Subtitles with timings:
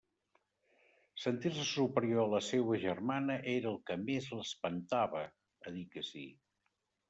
[1.25, 6.29] Sentir-se superior a la seua germana era el que més l'espentava a dir que sí.